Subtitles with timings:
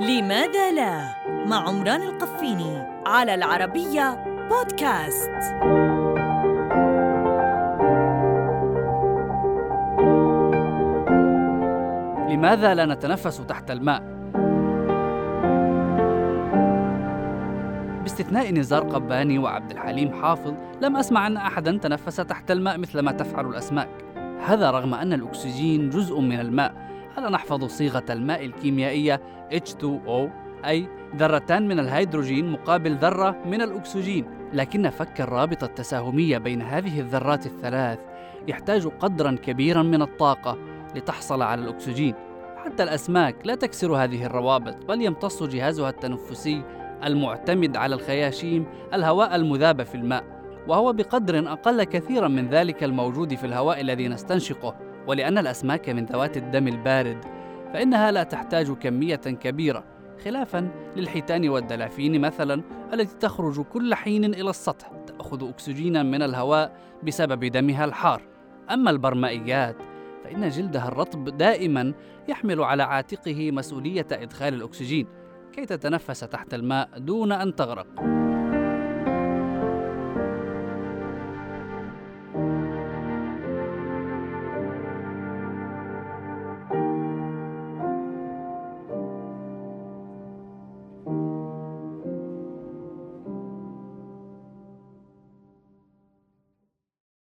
[0.00, 1.14] لماذا لا؟
[1.46, 5.30] مع عمران القفيني على العربية بودكاست.
[12.28, 14.02] لماذا لا نتنفس تحت الماء؟
[18.02, 23.12] باستثناء نزار قباني وعبد الحليم حافظ لم أسمع أن أحدا تنفس تحت الماء مثل ما
[23.12, 23.88] تفعل الأسماك.
[24.46, 29.20] هذا رغم أن الأكسجين جزء من الماء ألا نحفظ صيغة الماء الكيميائية
[29.52, 30.30] H2O
[30.64, 37.46] أي ذرتان من الهيدروجين مقابل ذرة من الأكسجين؟ لكن فك الرابطة التساهمية بين هذه الذرات
[37.46, 37.98] الثلاث
[38.48, 40.58] يحتاج قدرا كبيرا من الطاقة
[40.96, 42.14] لتحصل على الأكسجين.
[42.64, 46.62] حتى الأسماك لا تكسر هذه الروابط بل يمتص جهازها التنفسي
[47.04, 50.24] المعتمد على الخياشيم الهواء المذاب في الماء.
[50.68, 54.91] وهو بقدر أقل كثيرا من ذلك الموجود في الهواء الذي نستنشقه.
[55.06, 57.24] ولأن الأسماك من ذوات الدم البارد
[57.72, 59.84] فإنها لا تحتاج كمية كبيرة
[60.24, 67.44] خلافا للحيتان والدلافين مثلا التي تخرج كل حين إلى السطح تأخذ أكسجينا من الهواء بسبب
[67.44, 68.22] دمها الحار.
[68.70, 69.76] أما البرمائيات
[70.24, 71.92] فإن جلدها الرطب دائما
[72.28, 75.06] يحمل على عاتقه مسؤولية إدخال الأكسجين
[75.52, 78.21] كي تتنفس تحت الماء دون أن تغرق.